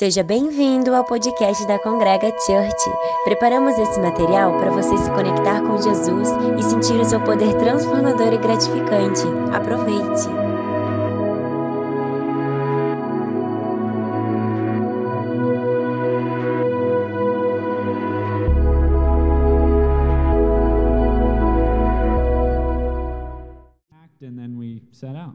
[0.00, 2.90] Seja bem-vindo ao podcast da Congrega Church.
[3.22, 6.26] Preparamos esse material para você se conectar com Jesus
[6.58, 9.20] e sentir o seu poder transformador e gratificante.
[9.52, 10.26] Aproveite!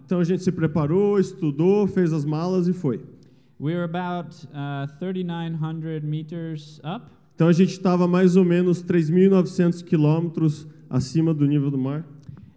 [0.06, 3.15] Então a gente se preparou, estudou, fez as malas e foi.
[3.60, 7.06] We were about uh, 3,900 meters up,
[7.36, 12.06] Então a gente estava mais ou menos 3.900 quilômetros acima do nível do mar.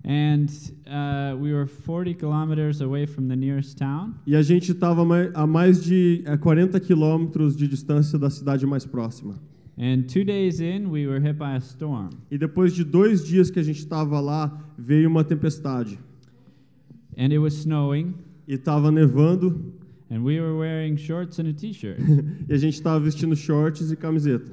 [0.05, 0.47] and
[0.87, 4.15] uh, we were 40 kilometers away from the nearest town.
[4.27, 5.03] E a gente estava
[5.35, 9.35] a mais de eh, 40 quilômetros de distância da cidade mais próxima.
[9.77, 12.11] And two days in, we were hit by a storm.
[12.31, 15.99] E depois de dois dias que a gente estava lá, veio uma tempestade.
[17.17, 18.15] And it was snowing,
[18.47, 19.75] E estava nevando,
[20.11, 21.99] and we were wearing shorts and a t shirt.
[22.49, 24.51] e a gente estava vestindo shorts e camiseta.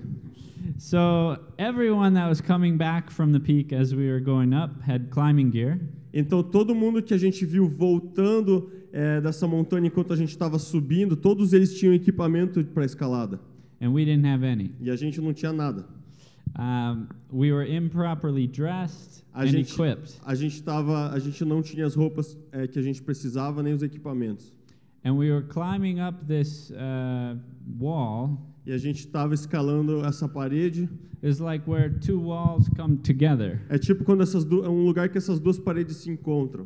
[0.78, 5.10] so everyone that was coming back from the peak as we were going up had
[5.10, 5.80] climbing gear.
[6.14, 10.58] Então todo mundo que a gente viu voltando eh, dessa montanha enquanto a gente estava
[10.58, 13.40] subindo, todos eles tinham equipamento para escalada.
[13.82, 14.72] And we didn't have any.
[14.80, 15.86] E a gente não tinha nada.
[16.58, 20.16] Um, we were improperly dressed A and gente, equipped.
[20.26, 23.74] a gente tava, a gente não tinha as roupas eh, que a gente precisava nem
[23.74, 24.54] os equipamentos.
[25.06, 27.36] And we were climbing up this uh,
[27.80, 28.40] wall.
[28.66, 30.90] E a gente estava escalando essa parede.
[31.22, 33.62] It's like where two walls come together.
[33.70, 36.66] É tipo quando essas é um lugar que essas duas paredes se encontram.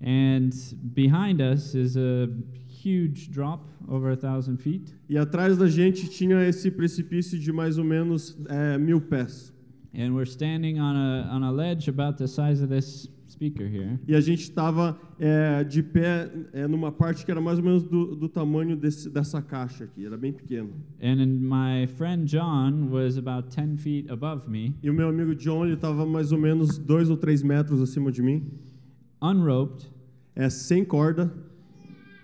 [0.00, 0.50] And
[0.94, 2.28] behind us is a
[2.68, 4.94] huge drop over a thousand feet.
[5.08, 9.52] E atrás da gente tinha esse precipício de mais ou menos eh, mil pés.
[9.92, 13.08] And we're standing on a, on a ledge about the size of this.
[14.06, 14.98] E a gente estava
[15.68, 19.40] de pé eh, numa parte que era mais ou menos do, do tamanho desse, dessa
[19.40, 20.70] caixa aqui, era bem pequeno.
[21.00, 25.34] And then my friend John was about 10 feet above me, E o meu amigo
[25.34, 28.44] John ele estava mais ou menos dois ou três metros acima de mim,
[29.22, 29.90] unroped,
[30.34, 31.32] é sem corda.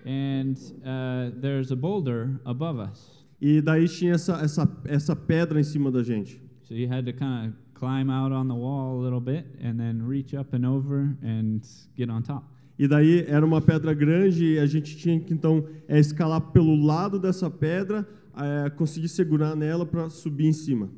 [0.07, 0.57] and
[0.87, 3.25] uh, there's a boulder above us.
[3.41, 6.41] E daí tinha essa, essa, essa pedra em cima da gente.
[6.63, 9.79] So you had to kind of climb out on the wall a little bit and
[9.79, 11.61] then reach up and over and
[11.97, 12.45] get on top.
[12.79, 16.77] E daí era uma pedra grande e a gente tinha que então é, escalar pelo
[16.77, 18.07] lado dessa pedra,
[18.37, 20.89] é, conseguir segurar nela para subir em cima.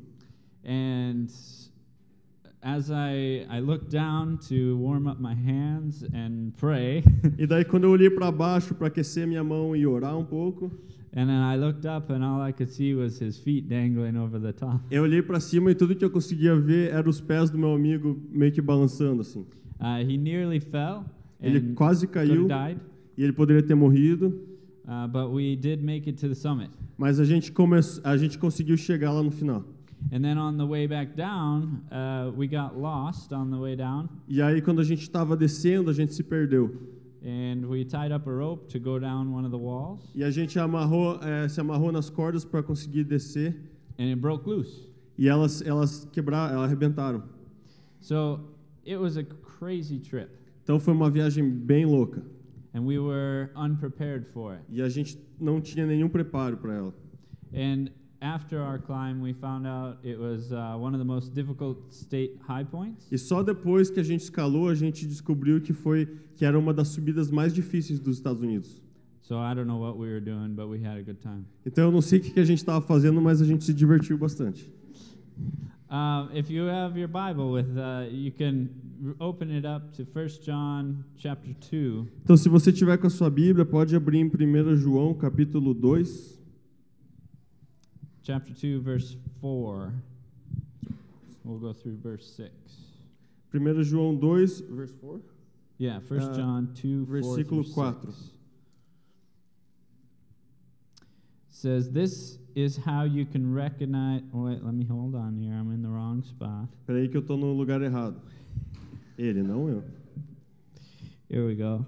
[0.63, 1.25] And
[2.61, 7.03] as I, I looked down to warm up my hands and pray,
[7.37, 10.71] E daí quando eu olhei para baixo para aquecer minha mão e orar um pouco,
[11.13, 14.39] and then I looked up and all I could see was his feet dangling over
[14.39, 14.79] the top.
[14.89, 17.73] eu olhei para cima e tudo que eu conseguia ver era os pés do meu
[17.73, 19.45] amigo meio que balançando assim.
[19.79, 21.03] Uh, he nearly fell
[21.41, 22.79] Ele and quase caiu died,
[23.17, 24.27] e ele poderia ter morrido,
[24.85, 26.69] uh, but we did make it to the summit.
[26.97, 27.77] mas a gente come...
[28.03, 29.63] a gente conseguiu chegar lá no final.
[30.11, 34.07] And then on the way back down, uh, we got lost on the way down,
[34.27, 36.71] E aí quando a gente estava descendo, a gente se perdeu.
[37.23, 40.31] And we tied up a rope to go down one of the walls, E a
[40.31, 43.55] gente amarrou, eh, se amarrou nas cordas para conseguir descer
[43.99, 44.87] and it broke loose.
[45.17, 47.23] e elas elas quebraram, elas arrebentaram.
[47.99, 48.39] So
[48.85, 50.29] it was a crazy trip,
[50.63, 52.23] Então foi uma viagem bem louca
[52.73, 54.63] and we were unprepared for it.
[54.69, 56.93] e a gente não tinha nenhum preparo para ela.
[57.53, 57.89] And
[58.21, 62.39] after our climb, we found out it was uh, one of the most difficult state
[62.47, 63.07] high points.
[63.11, 66.73] E só depois que a gente escalou, a gente descobriu que foi que era uma
[66.73, 68.81] das subidas mais difíceis dos Estados Unidos.
[69.21, 71.45] So I don't know what we were doing, but we had a good time.
[71.65, 74.17] Então eu não sei o que a gente estava fazendo, mas a gente se divertiu
[74.17, 74.71] bastante.
[75.89, 78.69] Um, if you have your Bible with, uh, you can
[79.19, 82.07] open it up to 1 John chapter 2.
[82.23, 86.40] Então se você tiver com a sua Bíblia, pode abrir em 1 João, capítulo 2,
[88.23, 89.93] Chapter 2, verse 4.
[91.43, 92.51] We'll go through verse 6.
[93.51, 95.19] 1 João 2, verse 4.
[95.77, 97.95] Yeah, 1 Uh, John 2, 4 versículo through 4.
[101.49, 104.21] Says, This is how you can recognize.
[104.31, 105.53] Wait, let me hold on here.
[105.53, 106.67] I'm in the wrong spot.
[106.87, 108.21] Peraí que eu tô no lugar errado.
[109.17, 109.83] Ele, não eu.
[111.29, 111.85] Here we go.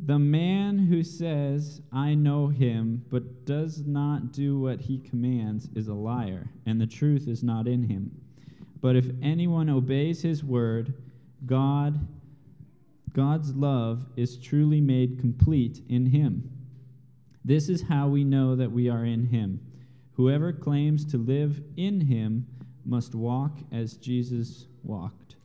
[0.00, 5.88] The man who says, I know him, but does not do what he commands, is
[5.88, 8.12] a liar, and the truth is not in him.
[8.80, 10.94] But if anyone obeys his word,
[11.44, 12.06] God
[13.18, 16.50] God's love is truly made complete in him.
[17.44, 19.60] This is how we know that we are in him.
[20.12, 22.46] Whoever claims to live in him
[22.84, 25.36] must walk as Jesus walked.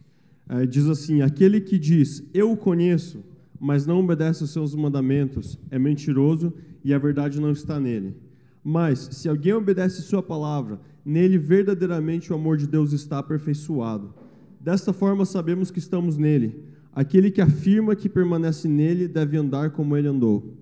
[0.47, 3.23] Aí diz assim: aquele que diz, eu conheço,
[3.63, 8.13] mas não obedece aos seus mandamentos, é mentiroso e a verdade não está nele.
[8.61, 14.13] Mas, se alguém obedece sua palavra, nele verdadeiramente o amor de Deus está aperfeiçoado.
[14.59, 16.61] Desta forma sabemos que estamos nele.
[16.91, 20.57] Aquele que afirma que permanece nele deve andar como ele andou.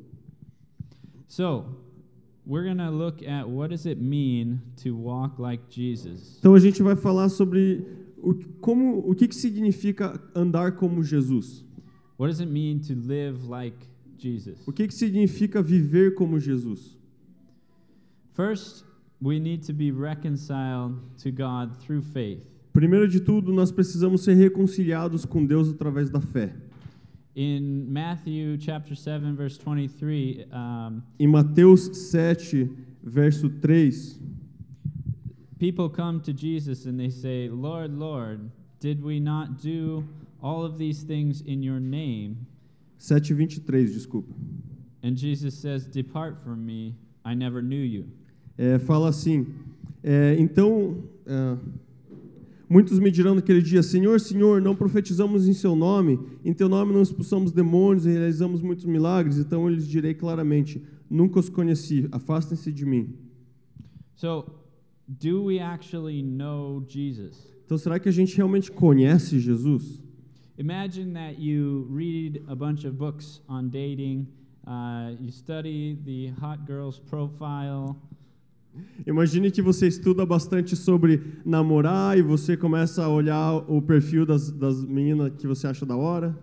[1.27, 1.65] So,
[2.45, 6.37] we're going to look at what does it mean to walk like Jesus.
[6.37, 7.83] Então a gente vai falar sobre
[8.21, 11.65] o, como, o que, que significa andar como Jesus.
[12.21, 13.75] What does it mean to live like
[14.15, 14.59] Jesus?
[14.67, 16.95] O que, que significa viver como Jesus?
[18.33, 18.83] First,
[19.19, 22.45] we need to be reconciled to God through faith.
[22.73, 26.53] Primeiro de tudo, nós precisamos ser reconciliados com Deus através da fé.
[27.35, 32.69] In Matthew chapter 7 verse 23, um, Em Mateus 7,
[33.03, 34.19] verso 3,
[35.57, 40.03] people come to Jesus and they say, "Lord, Lord, did we not do
[40.41, 42.37] all of these things in your name?"
[42.97, 44.33] 7:23, desculpa.
[45.03, 46.95] And Jesus says, "Depart from me,
[47.25, 48.05] I never knew you."
[48.57, 49.47] É, fala assim:
[50.03, 51.57] é, então, é,
[52.67, 56.93] muitos me dirão naquele dia: Senhor, Senhor, não profetizamos em Seu nome, em Teu nome
[56.93, 59.37] não expulsamos demônios e realizamos muitos milagres.
[59.37, 63.15] Então eu lhes direi claramente: Nunca os conheci, afastem-se de mim.
[64.15, 64.45] So,
[65.07, 67.51] do we actually know Jesus?
[67.65, 70.01] Então, será que a gente realmente conhece Jesus?
[70.57, 74.27] Imagine that you read a bunch of books on dating,
[74.67, 77.95] uh, you study the hot girl's profile,
[79.05, 84.49] Imagine que você estuda bastante sobre namorar e você começa a olhar o perfil das,
[84.49, 86.33] das meninas que você acha da hora.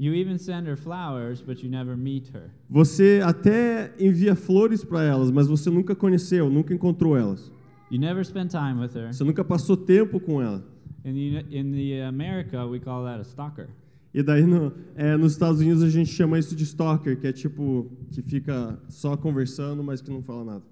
[0.00, 2.50] you even send her flowers, but you never meet her.
[2.70, 7.52] Você até envia flores para elas, mas você nunca conheceu, nunca encontrou elas.
[7.90, 9.12] You never spend time with her.
[9.12, 10.64] Você nunca passou tempo com ela.
[11.04, 13.68] In the, in the America, we call that a stalker.
[14.12, 17.32] E daí no, é, nos Estados Unidos a gente chama isso de stalker, que é
[17.32, 20.64] tipo que fica só conversando, mas que não fala nada.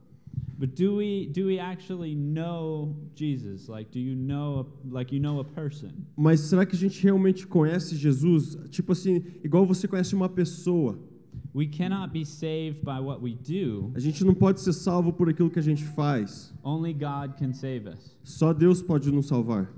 [0.58, 3.69] But do we do we actually know Jesus?
[3.69, 5.90] Like, do you know a, like you know a person?
[6.17, 8.56] Mas será que a gente realmente conhece Jesus?
[8.70, 10.99] Tipo assim, igual você conhece uma pessoa.
[11.55, 13.93] We cannot be saved by what we do.
[13.94, 16.55] A gente não pode ser salvo por aquilo que a gente faz.
[16.64, 18.17] Only God can save us.
[18.25, 19.70] Só Deus pode nos salvar.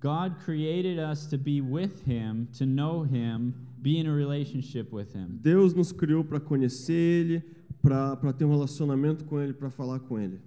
[0.00, 5.12] God created us to be with Him, to know Him, be in a relationship with
[5.12, 5.40] Him.
[5.42, 7.42] Deus nos criou para conhecer Ele,
[7.82, 10.38] para ter um relacionamento com Ele, para falar com Ele.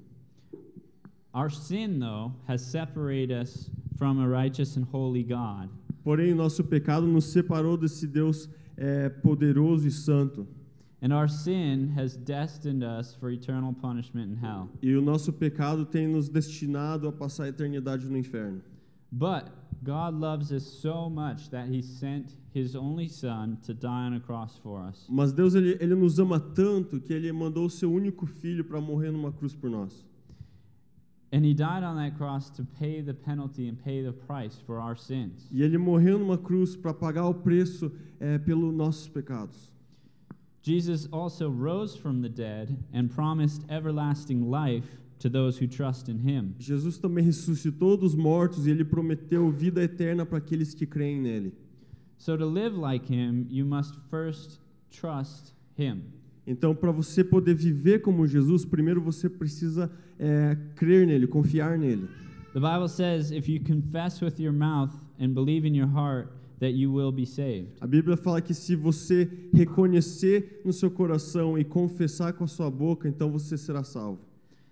[1.33, 5.69] Our sin, though, has separated us from a righteous and holy God.
[6.03, 10.47] Porém, nosso pecado nos separou desse Deus é, poderoso e santo.
[11.01, 14.69] And our sin has destined us for eternal punishment in hell.
[14.81, 18.61] E o nosso pecado tem nos destinado a passar a eternidade no inferno.
[19.11, 19.49] But
[19.83, 24.19] God loves us so much that He sent His only Son to die on a
[24.19, 25.05] cross for us.
[25.09, 28.79] Mas Deus ele, ele nos ama tanto que ele mandou o seu único filho para
[28.79, 30.05] morrer numa cruz por nós.
[31.33, 34.79] And He died on that cross to pay the penalty and pay the price for
[34.79, 35.47] our sins.
[35.51, 39.71] E ele morreu numa cruz para pagar o preço é, pelos nossos pecados.
[40.61, 46.17] Jesus also rose from the dead and promised everlasting life to those who trust in
[46.17, 46.55] Him.
[46.57, 51.53] Jesus também ressuscitou dos mortos e ele prometeu vida eterna para aqueles que creem nele.
[52.17, 54.59] So to live like Him, you must first
[54.89, 56.01] trust Him.
[56.45, 62.09] Então, para você poder viver como Jesus, primeiro você precisa é, crer nele, confiar nele.
[62.53, 66.71] The Bible says if you confess with your mouth and believe in your heart that
[66.71, 67.69] you will be saved.
[67.79, 72.71] A Bíblia fala que se você reconhecer no seu coração e confessar com a sua
[72.71, 74.30] boca, então você será salvo.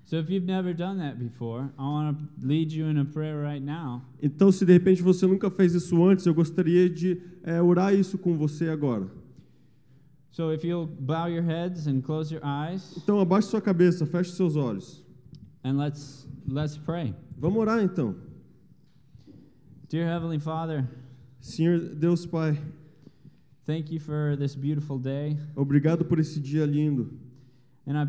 [0.10, 3.40] So if you've never done that before, I want to lead you in a prayer
[3.40, 4.02] right now.
[4.20, 8.18] Então, se de repente você nunca fez isso antes, eu gostaria de é, orar isso
[8.18, 9.08] com você agora.
[10.32, 14.32] So if you'll bow your heads and close your eyes Então, abaixe sua cabeça, feche
[14.32, 15.04] seus olhos.
[15.64, 17.14] and let's let's pray.
[17.38, 18.16] Vamos orar então.
[19.90, 20.88] Dear heavenly Father,
[21.40, 22.58] Senhor Deus Pai,
[23.68, 25.38] thank you for this beautiful day.
[25.56, 27.12] obrigado por esse dia lindo.
[27.86, 28.08] And I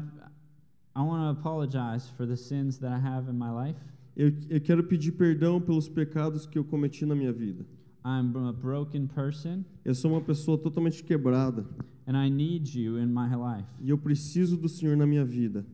[0.95, 3.79] I want to apologize for the sins that I have in my life.
[4.17, 7.65] Eu, eu quero pedir perdão pelos pecados que eu cometi na minha vida.
[8.05, 11.67] I'm a broken person Eu sou uma pessoa totalmente quebrada
[12.07, 13.69] and I need you in my life.
[13.81, 15.65] e eu preciso do Senhor na minha vida.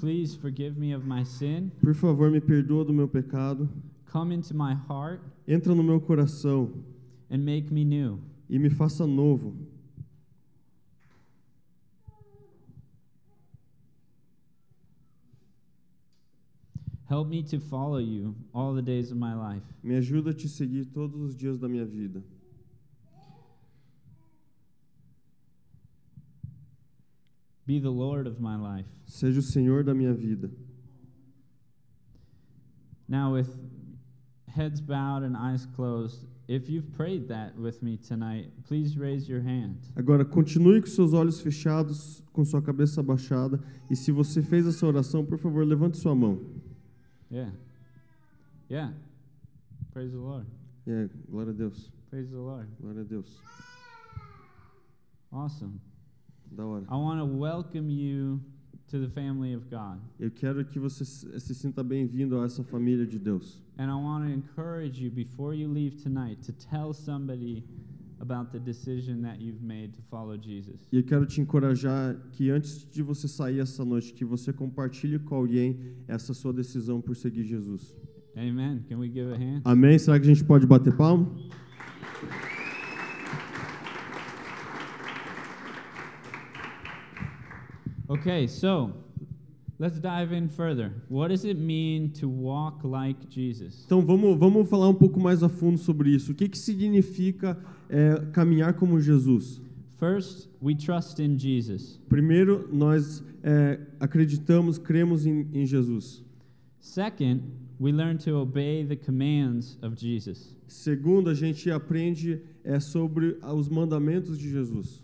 [0.00, 1.70] Please forgive me of my sin.
[1.80, 3.68] Por favor, me perdoa do meu pecado.
[4.10, 6.70] Come into my heart Entra no meu coração
[7.30, 8.18] and make me new.
[8.48, 9.54] e me faça novo.
[17.08, 19.62] Help me to follow you all the days of my life.
[19.82, 22.22] Me ajuda a te seguir todos os dias da minha vida.
[27.64, 28.88] Be the Lord of my life.
[29.06, 30.50] Seja o Senhor da minha vida.
[33.08, 33.50] Now, with
[34.48, 39.42] heads bowed and eyes closed, if you've prayed that with me tonight, please raise your
[39.42, 39.78] hand.
[39.96, 43.60] Agora, continue com seus olhos fechados, com sua cabeça abaixada.
[43.90, 46.40] E se você fez essa oração, por favor, levante sua mão.
[47.30, 47.50] Yeah.
[48.68, 48.88] Yeah.
[49.92, 50.46] Praise the Lord.
[50.86, 51.90] Yeah, glória a Deus.
[52.10, 52.68] Praise the Lord.
[52.80, 53.40] Glória a Deus.
[55.32, 55.80] Awesome.
[56.54, 56.84] Da hora.
[56.88, 58.40] I want to welcome you
[58.90, 60.00] to the family of God.
[60.20, 63.60] Eu quero que você se se sinta bem-vindo a essa família de Deus.
[63.78, 67.64] And I want to encourage you before you leave tonight to tell somebody
[68.20, 70.88] about the decision that you've made to follow Jesus.
[70.92, 75.18] E eu quero te encorajar que antes de você sair essa noite, que você compartilhe
[75.18, 77.96] com alguém essa sua decisão por seguir Jesus.
[78.36, 78.84] Amen.
[78.88, 79.62] Can we give a hand?
[79.64, 79.98] Amém?
[79.98, 81.30] Será que a gente pode bater palma?
[88.08, 89.05] Okay, so
[89.78, 90.92] let's dive in further.
[91.08, 93.84] What does it mean to walk like Jesus?
[93.84, 96.32] Então vamos, vamos falar um pouco mais a fundo sobre isso.
[96.32, 99.60] O que, que significa é, caminhar como Jesus?
[99.98, 101.98] First, we trust in Jesus.
[102.08, 106.22] Primeiro, nós é, acreditamos, cremos em, em Jesus.
[106.80, 107.42] Second,
[107.80, 110.54] we learn to obey the commands of Jesus.
[110.68, 115.02] Segundo, a gente aprende é, sobre os mandamentos de Jesus.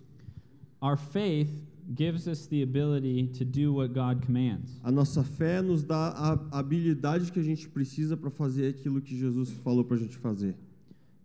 [0.81, 1.49] Our faith
[1.95, 4.81] gives us the ability to do what God commands.
[4.83, 9.17] A nossa fé nos dá a habilidade que a gente precisa para fazer aquilo que
[9.17, 10.55] Jesus falou para a gente fazer.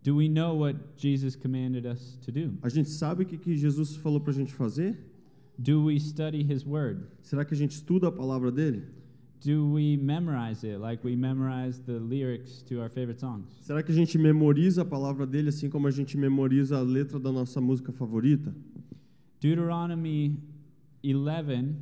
[0.04, 2.54] Do we know what Jesus commanded us to do?
[2.62, 4.98] A gente sabe o que, que Jesus falou para a gente fazer?
[5.58, 7.04] Do we study His Word?
[7.22, 8.84] Será que a gente estuda a palavra dele?
[9.44, 13.46] Do we memorize it like we memorize the lyrics to our favorite songs?
[13.62, 17.20] Será que a gente memoriza a palavra dele assim como a gente memoriza a letra
[17.20, 18.54] da nossa música favorita?
[19.40, 20.38] Deuteronomy
[21.04, 21.82] 11,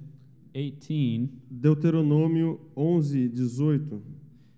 [0.54, 4.04] 18 Deuteronômio 11, 18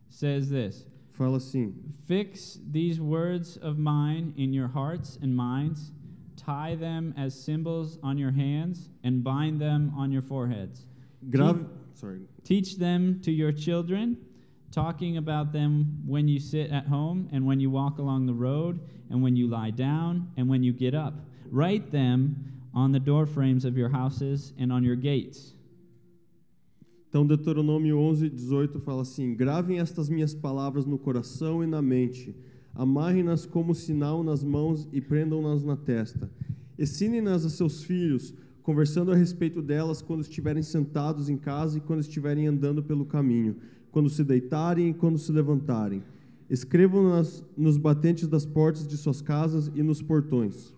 [0.09, 0.85] says this
[1.17, 1.73] fala assim:
[2.07, 5.91] Fix these words of mine in your hearts and minds,
[6.35, 10.85] tie them as symbols on your hands, and bind them on your foreheads.
[11.29, 14.17] grave, sorry, Teach them to your children,
[14.71, 18.79] talking about them when you sit at home, and when you walk along the road,
[19.09, 21.15] and when you lie down, and when you get up.
[21.49, 25.57] Write them on the doorframes of your houses and on your gates.
[27.09, 32.35] Então, Deuteronômio 11, 18 fala assim: Gravem estas minhas palavras no coração e na mente,
[32.75, 36.29] amarrem-nas como sinal nas mãos e prendam-nas na testa.
[36.77, 42.01] Ensinem-nas a seus filhos, conversando a respeito delas quando estiverem sentados em casa e quando
[42.01, 43.55] estiverem andando pelo caminho,
[43.89, 46.03] quando se deitarem e quando se levantarem.
[46.49, 50.76] Escrevam-nas nos batentes das portas de suas casas e nos portões.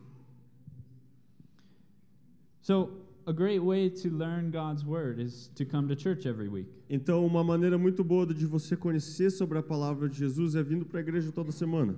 [2.69, 2.91] So,
[3.25, 6.67] a great way to learn God's word is to come to church every week.
[6.87, 10.85] Então, uma maneira muito boa de você conhecer sobre a palavra de Jesus é vindo
[10.85, 11.95] para a igreja toda semana.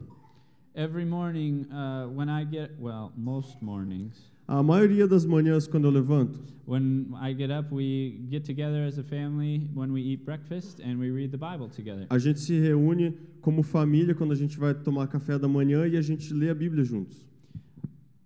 [0.74, 5.92] Every morning, uh, when I get, well, most mornings, A maioria das manhãs, quando eu
[5.92, 10.80] levanto, when I get up, we get together as a family when we eat breakfast
[10.80, 12.08] and we read the Bible together.
[12.10, 15.98] a gente se reúne como família quando a gente vai tomar café da manhã e
[15.98, 17.30] a gente lê a Bíblia juntos.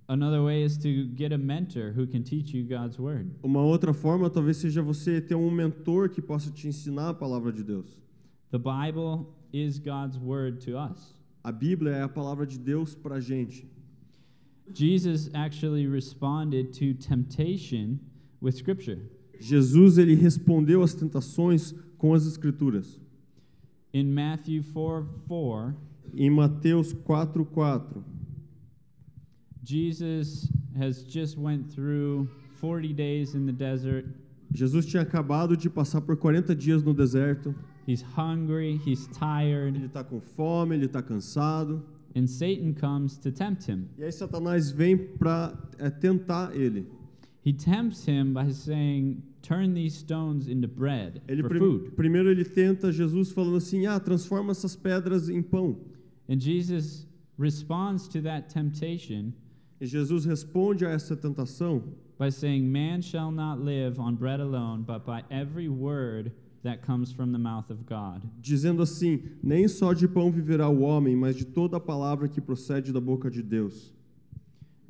[0.07, 3.31] Another way is to get a mentor who can teach you God's word.
[3.41, 7.51] Uma outra forma talvez seja você ter um mentor que possa te ensinar a palavra
[7.51, 7.99] de Deus.
[8.51, 11.15] The Bible is God's word to us.
[11.43, 13.67] A Bíblia é a palavra de Deus para a gente.
[14.73, 17.99] Jesus actually responded to temptation
[18.41, 18.99] with scripture.
[19.39, 22.99] Jesus ele respondeu às tentações com as escrituras.
[23.93, 25.75] In Matthew 4 4,
[26.13, 28.03] Em Mateus 4:4,
[29.65, 32.29] Jesus has just went through
[32.61, 34.05] 40 days in the desert.
[34.53, 37.53] Jesus tinha acabado de passar por 40 dias no deserto.
[37.87, 41.83] He's hungry, he's tired, Ele está com fome, ele está cansado.
[42.15, 43.89] and Satan comes to tempt him.
[43.97, 45.49] E aí Satanás vem para
[45.99, 46.85] tentar ele.
[47.43, 51.91] He tempts him by saying, Turn these stones into bread Ele for prim- food.
[51.95, 55.77] primeiro ele tenta Jesus falando assim: "Ah, transforma essas pedras em pão".
[56.27, 57.05] And Jesus
[57.37, 59.33] responds to that temptation
[59.79, 61.83] E Jesus responde a essa tentação
[62.17, 66.31] by saying, Man shall not live on bread alone, but by every word
[66.63, 68.23] that comes from the mouth of God.
[68.41, 72.41] dizendo assim: "Nem só de pão viverá o homem, mas de toda a palavra que
[72.41, 73.93] procede da boca de Deus".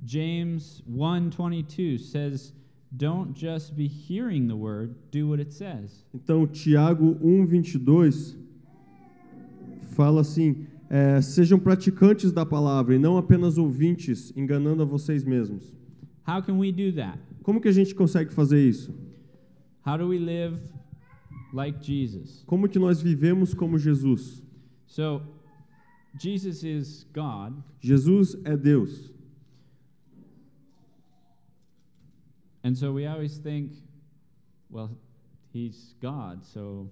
[0.05, 2.53] James 1:22 says,
[2.91, 8.37] "Don't just be hearing the word, do what it says." Então, Tiago 1:22
[9.95, 15.75] fala assim: é, sejam praticantes da palavra e não apenas ouvintes, enganando a vocês mesmos.
[16.27, 17.19] How can we do that?
[17.43, 18.93] Como que a gente consegue fazer isso?
[19.85, 20.59] How do we live
[21.53, 22.43] like Jesus?
[22.45, 24.43] Como que nós vivemos como Jesus?
[24.87, 25.21] So,
[26.19, 29.13] Jesus is God, Jesus é Deus.
[32.65, 33.73] and so we always think,
[34.71, 34.89] well,
[35.53, 36.89] he's God, so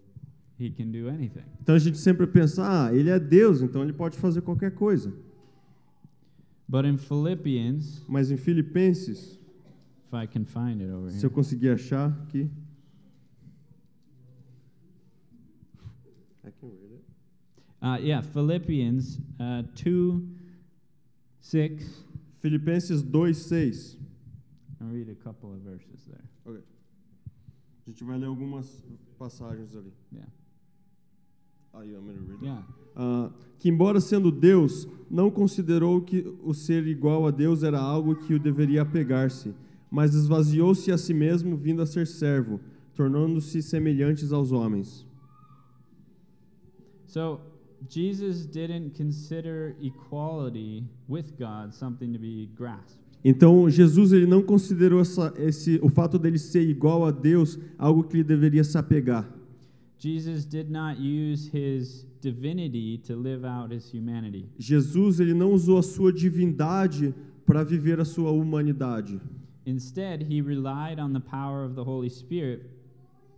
[0.59, 1.43] he can do anything.
[1.61, 5.13] Então a gente sempre pensa, ah, ele é Deus, então ele pode fazer qualquer coisa.
[6.67, 9.37] But in Philippians, Mas em Filipenses,
[10.07, 11.25] if I can find it over se here.
[11.25, 12.49] eu conseguir achar aqui.
[16.45, 17.03] I can read it.
[17.81, 20.21] Uh, yeah, Philippians uh, 2
[21.41, 22.05] 6.
[22.39, 23.97] Filipenses 2:6.
[24.81, 26.23] I'll read a couple of verses there.
[27.85, 28.81] A gente vai ler algumas
[29.17, 29.93] passagens ali.
[30.11, 30.31] Yeah.
[31.73, 32.45] Are you want me to read it?
[32.45, 32.63] Yeah.
[32.95, 38.15] Ah, que embora sendo Deus, não considerou que o ser igual a Deus era algo
[38.15, 39.55] que o deveria apegar-se,
[39.89, 42.59] mas esvaziou-se a si mesmo, vindo a ser servo,
[42.93, 45.05] tornando-se semelhantes aos homens.
[47.07, 47.39] So,
[47.89, 53.01] Jesus didn't consider equality with God something to be grasped.
[53.25, 58.03] Então Jesus ele não considerou essa, esse, o fato dele ser igual a Deus algo
[58.03, 59.27] que ele deveria se apegar.
[60.03, 64.49] Jesus did not use his divinity to live out his humanity.
[64.59, 67.13] Jesus ele não usou a sua divindade
[67.45, 69.19] para viver a sua humanidade,
[69.65, 72.63] Instead, he relied on the power of the Holy Spirit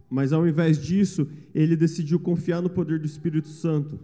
[0.09, 3.99] mas ao invés disso ele decidiu confiar no poder do Espírito Santo.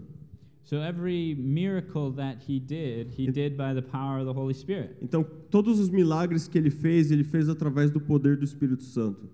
[0.63, 4.53] So every miracle that he did, he It- did by the power of the Holy
[4.53, 4.91] Spirit.
[5.01, 9.27] Então, todos os milagres que ele fez, ele fez através do poder do Espírito Santo.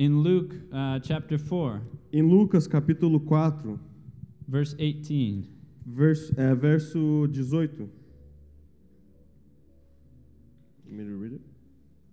[0.00, 1.82] In Luke uh, chapter 4,
[2.14, 3.78] Em Lucas capítulo 4,
[4.48, 5.46] verse 18,
[5.84, 7.80] verso, é, verso 18.
[10.86, 11.40] You want me to read it?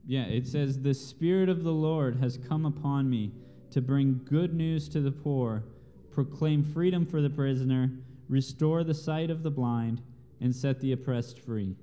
[0.06, 3.32] yeah, it says, The Spirit of the Lord has come upon me
[3.72, 5.64] to bring good news to the poor,
[6.12, 7.90] proclaim freedom for the prisoner,
[8.28, 10.02] restore the sight of the blind,
[10.42, 11.78] and set the oppressed free.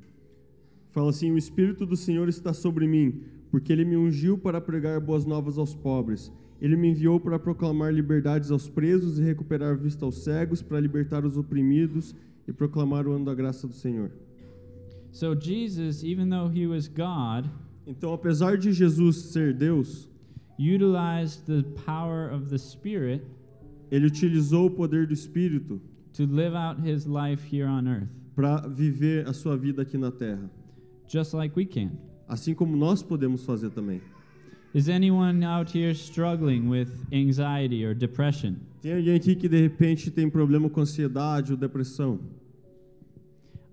[0.94, 4.98] Fala assim: O Espírito do Senhor está sobre mim, porque ele me ungiu para pregar
[5.00, 6.32] boas novas aos pobres.
[6.62, 11.24] Ele me enviou para proclamar liberdades aos presos e recuperar vista aos cegos, para libertar
[11.26, 12.14] os oprimidos
[12.48, 14.10] e proclamar o ano da graça do Senhor.
[15.10, 17.50] So Jesus, even though he was God,
[17.86, 20.08] Então, apesar de Jesus ser Deus,
[20.58, 23.22] utilized the power of the Spirit
[23.90, 25.80] ele utilizou o poder do Espírito
[26.14, 30.10] to live out his life here on earth, para viver a sua vida aqui na
[30.10, 30.50] terra,
[31.08, 31.90] just like we can.
[32.28, 34.00] assim como nós podemos fazer também.
[34.74, 38.54] Is anyone out here struggling with anxiety or depression?
[38.82, 42.18] Tem alguém aqui que de repente tem problema com ansiedade ou depressão?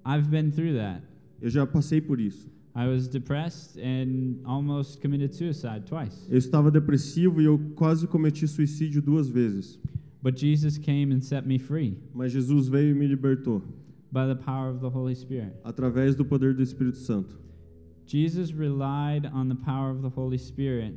[0.05, 1.01] I've been through that.
[1.41, 2.49] Eu já passei por isso.
[2.75, 6.25] I was depressed and almost committed suicide twice.
[6.29, 9.79] Eu estava depressivo e eu quase cometi suicídio duas vezes.
[10.21, 13.63] But Jesus came and set me free Mas Jesus veio e me libertou
[14.11, 15.53] by the power of the Holy Spirit.
[15.63, 17.35] através do poder do Espírito Santo.
[18.05, 20.95] Jesus relied on the power of the Holy Spirit,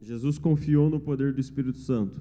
[0.00, 2.20] Jesus confiou no poder do Espírito Santo.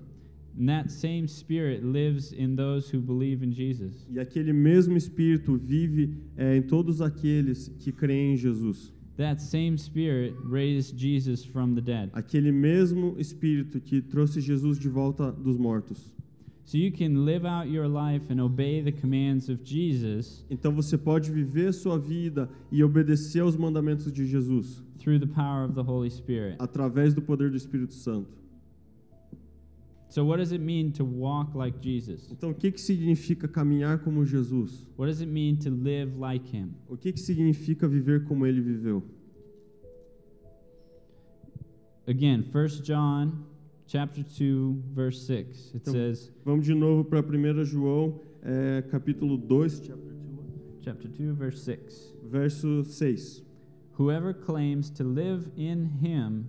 [0.58, 4.06] and that same Spirit lives in those who believe in Jesus.
[4.10, 8.94] E aquele mesmo Espírito vive é, em todos aqueles que creem em Jesus.
[9.18, 12.10] That same Spirit raised Jesus from the dead.
[12.14, 16.15] Aquele mesmo Espírito que trouxe Jesus de volta dos mortos.
[16.66, 20.98] So you can live out your life and obey the commands of Jesus Então você
[20.98, 25.84] pode viver sua vida e obedecer aos mandamentos de Jesus through the power of the
[25.84, 26.56] Holy Spirit.
[26.60, 28.46] através do poder do Espírito Santo.
[30.10, 32.30] So, what does it mean to walk like Jesus?
[32.32, 34.88] Então, o que, que significa caminhar como Jesus?
[34.98, 36.74] What does it mean to live like Him?
[36.88, 39.04] O que, que significa viver como ele viveu?
[42.08, 43.46] Again, 1 John
[43.88, 45.72] chapter 2 verse 6.
[45.74, 49.82] It Então- says, Vamos de novo para 1 João, é, capítulo 2,
[50.82, 52.14] chapter 2 verse 6.
[52.30, 53.44] verso 6.
[53.98, 56.46] Whoever claims to live in him,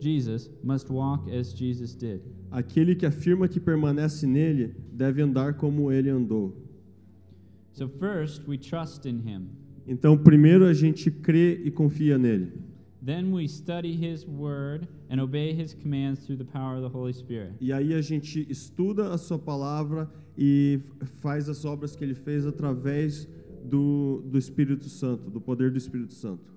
[0.00, 2.20] Jesus, must walk as Jesus did.
[2.50, 6.56] Aquele que afirma que permanece nele deve andar como ele andou.
[7.72, 9.48] So first, we trust in him.
[9.86, 12.52] Então, primeiro a gente crê e confia nele.
[13.08, 17.14] Then we study his word and obey his commands through the power of the Holy
[17.14, 17.54] Spirit.
[17.58, 20.78] E aí a gente estuda a sua palavra e
[21.22, 23.26] faz as obras que ele fez através
[23.64, 26.52] do, do Espírito Santo, do poder do Espírito Santo.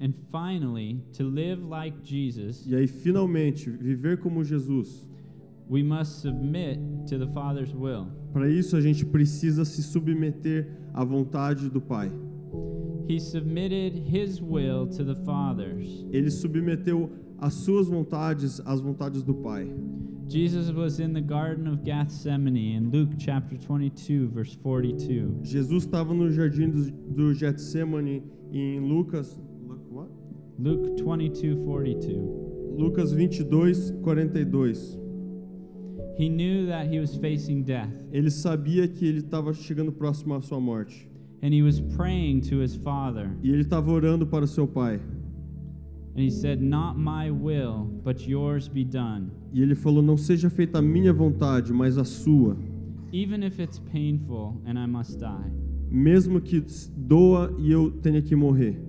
[0.00, 5.06] And finally, to live like Jesus, E aí, finalmente, viver como Jesus.
[5.68, 8.06] we must submit to the Father's will.
[8.32, 12.10] Para isso, a gente precisa se submeter à vontade do Pai.
[13.06, 16.04] He submitted his will to the Father's.
[16.12, 19.66] Ele submeteu as suas vontades às vontades do Pai.
[20.28, 25.44] Jesus was in the Garden of Gethsemane in Luke chapter 22, verse 42.
[25.44, 29.38] Jesus estava no jardim do, do Getsemane em Lucas
[29.68, 30.10] Luke what?
[30.58, 32.46] Luke 22, 42.
[32.76, 34.98] Lucas 22, 42.
[36.18, 40.40] He knew that he was facing death, Ele sabia que ele estava chegando próximo à
[40.40, 41.08] sua morte.
[41.42, 43.30] And he was praying to his Father.
[43.42, 45.00] E ele estava orando para o seu pai.
[46.14, 49.30] And he said, Not my will, but yours be done.
[49.52, 52.56] E ele falou: Não seja feita a minha vontade, mas a sua.
[53.12, 55.52] Even if it's painful and I must die.
[55.90, 56.64] Mesmo que
[56.96, 58.80] doa e eu tenha que morrer.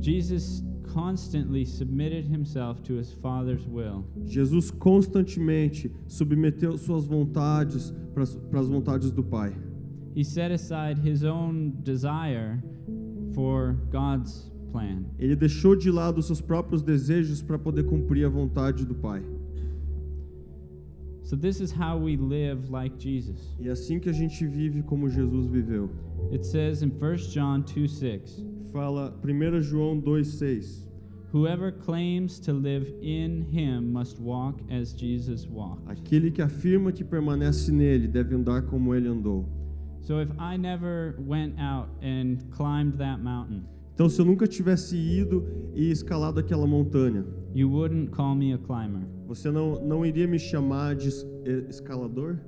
[0.00, 4.04] Jesus constantly submitted himself to his Father's will.
[4.24, 9.52] Jesus constantemente submeteu suas vontades para as- vontades do Pai.
[10.14, 12.62] He set aside his own desire
[13.34, 15.04] for God's plan.
[15.18, 19.22] Ele deixou de lado os seus próprios desejos para poder cumprir a vontade do Pai.
[21.22, 23.54] So, this is how we live like Jesus.
[23.60, 25.88] E é assim que a gente vive como Jesus viveu.
[26.32, 30.86] It says in 1 John 2 6, Fala 1 João 2,6.
[31.32, 35.88] Whoever claims to live in him must walk as Jesus walked.
[35.88, 39.59] Aquele que afirma que permanece nele deve andar como ele andou.
[40.02, 43.62] So, if I never went out and climbed that mountain,
[43.94, 48.58] Então, se eu nunca tivesse ido e escalado aquela montanha, you wouldn't call me a
[48.58, 49.06] climber.
[49.26, 52.38] você não, não iria me chamar de es- eh, escalador?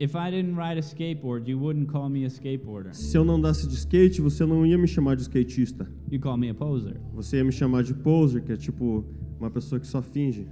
[0.00, 2.94] If I didn't ride a skateboard, you wouldn't call me a skateboarder.
[2.94, 5.90] Se eu não andasse de skate, você não ia me chamar de skatista.
[6.08, 7.00] You call me a poser.
[7.14, 9.04] Você ia me chamar de poser, que é tipo
[9.40, 10.46] uma pessoa que só finge.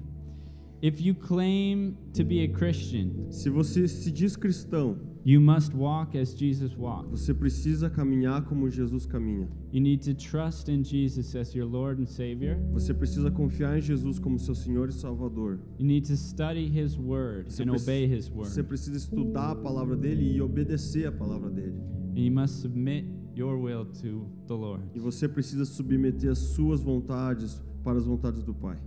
[0.82, 6.16] If you claim to be a Christian, Se você se diz cristão, you must walk
[6.16, 7.10] as Jesus walked.
[7.10, 9.48] você precisa caminhar como Jesus caminha.
[9.72, 12.58] You need to trust in Jesus as your Lord and Savior.
[12.72, 15.58] Você precisa confiar em Jesus como seu Senhor e Salvador.
[15.78, 18.68] You need to study His Word Você and obey His Você Word.
[18.68, 21.80] precisa estudar a palavra dele e obedecer a palavra dele.
[22.14, 24.82] And you must submit your will to the Lord.
[24.94, 28.78] E você precisa submeter as suas vontades para as vontades do Pai.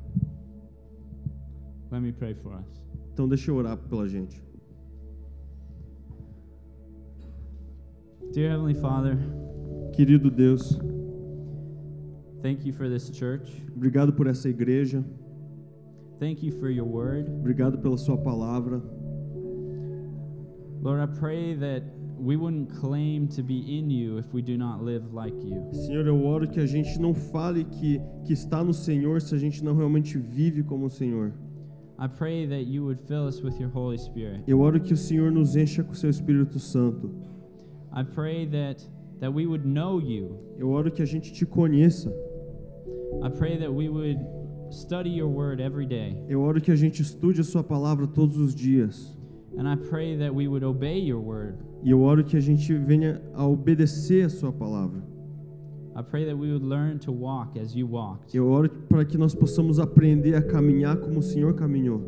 [1.92, 2.66] Let me pray for us.
[3.14, 4.42] Então deixa eu orar pela gente.
[8.34, 9.18] Dear Heavenly Father,
[9.94, 10.80] Querido Deus,
[12.44, 13.66] thank you for this church.
[13.76, 15.04] obrigado por essa igreja,
[16.20, 17.28] Thank you for your word.
[17.30, 18.82] obrigado pela sua palavra.
[20.82, 21.84] Lord, I pray that
[22.20, 25.74] we wouldn't claim to be in you if we do not live like you.
[25.74, 29.38] Senhor, eu oro que a gente não fale que, que está no Senhor se a
[29.38, 31.34] gente não realmente vive como o Senhor.
[34.48, 37.12] Eu oro que o Senhor nos encha com o seu Espírito Santo.
[37.92, 38.88] I pray that
[39.20, 40.40] that we would know you.
[40.58, 42.10] Eu oro que a gente te conheça.
[43.22, 44.20] I pray that we would
[44.72, 46.16] study your word every day.
[46.30, 49.18] Eu oro que a gente estude a sua palavra todos os dias.
[49.58, 51.58] And I pray that we would obey your word.
[51.84, 55.04] E eu oro que a gente venha a obedecer a sua palavra.
[58.34, 62.00] Eu oro para que nós possamos aprender a caminhar como o Senhor caminhou.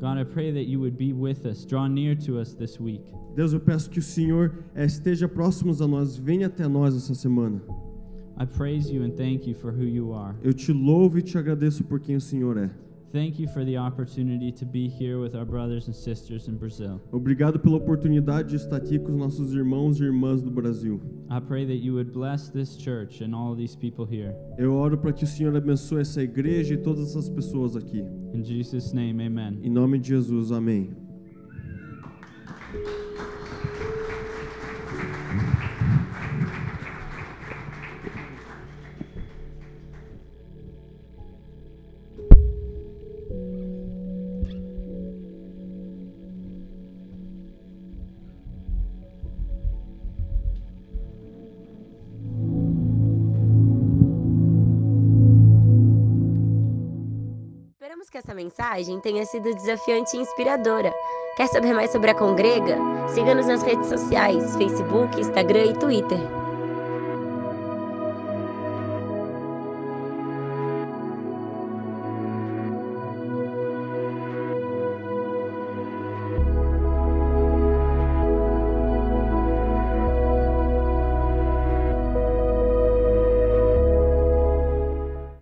[0.00, 3.04] God, I pray that you would be with us, draw near to us this week.
[3.36, 7.14] Deus, eu peço que o Senhor eh, esteja próximo a nós, venha até nós essa
[7.14, 7.62] semana.
[8.36, 10.36] I praise you and thank you for who you are.
[10.42, 12.70] Eu te louvo e te agradeço por quem o Senhor é.
[13.12, 16.98] Thank you for the opportunity to be here with our brothers and sisters in Brazil.
[17.12, 20.98] Obrigado pela oportunidade de estar aqui com os nossos irmãos e irmãs do Brasil.
[21.30, 24.34] I pray that you would bless this church and all these people here.
[24.56, 28.02] Eu oro para que o Senhor abençoe essa igreja e todas essas pessoas aqui.
[28.32, 29.60] In Jesus' name, amen.
[29.62, 30.96] Em nome de Jesus, amém.
[58.12, 60.92] Que essa mensagem tenha sido desafiante e inspiradora.
[61.34, 62.76] Quer saber mais sobre a Congrega?
[63.08, 66.41] Siga-nos nas redes sociais, Facebook, Instagram e Twitter.